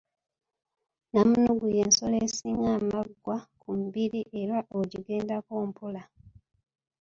Nnamunnungu 1.07 1.65
y’ensolo 1.75 2.15
esinga 2.25 2.69
amaggwa 2.79 3.37
ku 3.59 3.67
mubiri 3.79 4.21
era 4.41 4.57
ogigendako 4.79 5.51
mpola. 5.69 6.03